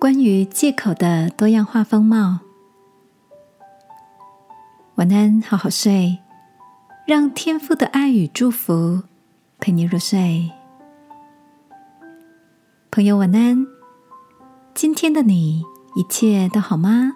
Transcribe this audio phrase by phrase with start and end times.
[0.00, 2.38] 关于借口的多样化风貌。
[4.94, 6.18] 晚安，好好睡，
[7.04, 9.02] 让天父的爱与祝福
[9.58, 10.50] 陪你入睡。
[12.90, 13.66] 朋友，晚安。
[14.72, 15.62] 今天的你
[15.94, 17.12] 一切都好吗？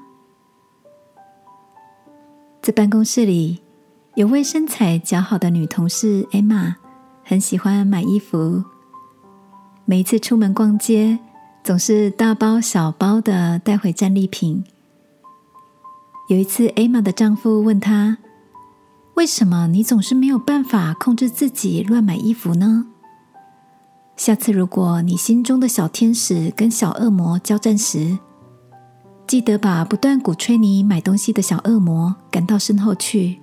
[2.60, 3.62] 在办公室里，
[4.14, 6.76] 有位身材姣好的女同事艾玛，
[7.24, 8.62] 很喜欢买衣服。
[9.86, 11.18] 每一次出门逛街。
[11.64, 14.62] 总是大包小包的带回战利品。
[16.28, 18.18] 有一次，艾玛的丈夫问她
[19.16, 22.88] ：“为什么你总是没有办法控制自己乱买衣服呢？”
[24.14, 28.18] 下次如果你心中的小天使跟小恶魔交战时，
[29.26, 33.40] 记得把不断鼓吹你买东西的小恶魔赶到身后去。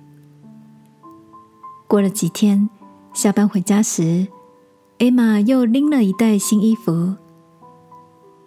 [1.88, 2.70] 过了几天，
[3.12, 4.28] 下班回家时，
[5.00, 7.16] 艾玛又拎了一袋新衣服。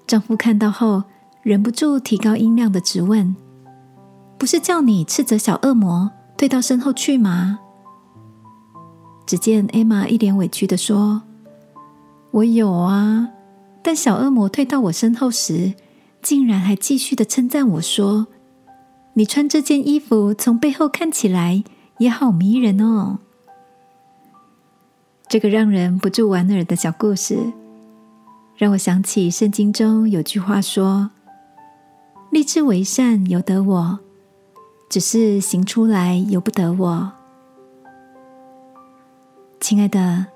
[0.08, 1.04] 丈夫看到后，
[1.42, 3.36] 忍不住提高音量的质问
[4.38, 7.60] ：“不是叫你斥责小恶魔退到身后去吗？”
[9.26, 11.24] 只见艾玛一脸委屈的说
[12.30, 13.30] ：“我有啊，
[13.82, 15.74] 但小恶魔退到我身后时，
[16.22, 18.28] 竟然还继续的称赞我说
[19.14, 21.64] ：‘你穿这件衣服从背后看起来
[21.98, 23.18] 也好迷人哦。’
[25.28, 27.54] 这个让人不住莞尔的小故事。”
[28.58, 31.12] 让我想起圣经中有句话说
[32.32, 34.00] ：“立志为善由得我，
[34.90, 37.12] 只是行出来由不得我。”
[39.60, 40.28] 亲爱的，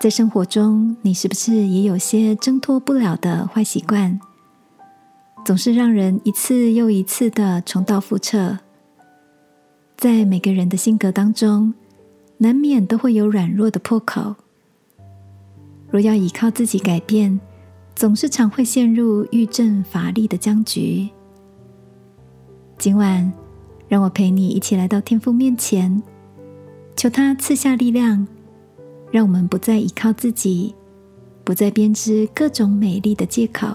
[0.00, 4.18] 在生活中，你是不是也有些挣脱不了的坏习惯，
[5.44, 8.58] 总是让人一次又一次的重蹈覆辙？
[9.96, 11.72] 在每个人的性格当中，
[12.38, 14.34] 难免都会有软弱的破口。
[15.98, 17.40] 若要依靠自己改变，
[17.96, 21.08] 总是常会陷入欲振乏力的僵局。
[22.78, 23.32] 今晚，
[23.88, 26.00] 让我陪你一起来到天父面前，
[26.94, 28.24] 求他赐下力量，
[29.10, 30.72] 让我们不再依靠自己，
[31.42, 33.66] 不再编织各种美丽的借口，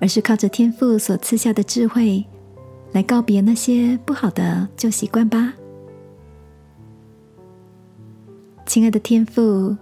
[0.00, 2.24] 而是靠着天父所赐下的智慧，
[2.92, 5.52] 来告别那些不好的旧习惯吧。
[8.64, 9.76] 亲爱的天父。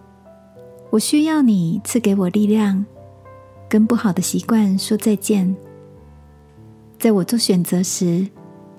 [0.96, 2.82] 我需要你赐给我力量，
[3.68, 5.54] 跟不好的习惯说再见。
[6.98, 8.26] 在我做选择时，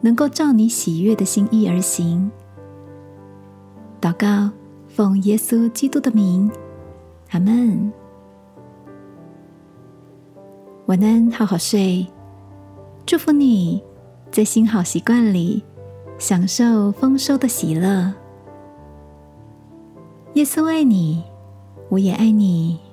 [0.01, 2.31] 能够照你喜悦的心意而行。
[4.01, 4.49] 祷告，
[4.87, 6.49] 奉耶稣基督的名，
[7.29, 7.93] 阿门。
[10.87, 12.07] 晚安，好好睡。
[13.05, 13.83] 祝福你
[14.31, 15.63] 在新好习惯里
[16.17, 18.11] 享受丰收的喜乐。
[20.33, 21.23] 耶稣爱你。
[21.89, 22.86] 我也爱你。